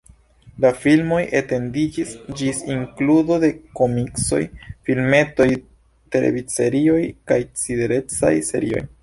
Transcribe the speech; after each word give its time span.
La 0.63 0.69
filmoj 0.83 1.17
etendiĝis 1.39 2.15
ĝis 2.39 2.61
inkludo 2.75 3.37
de 3.43 3.51
komiksoj, 3.81 4.41
filmetoj, 4.89 5.49
televidserioj 6.17 6.99
kaj 7.33 7.41
ciferecaj 7.67 8.35
serioj. 8.51 8.85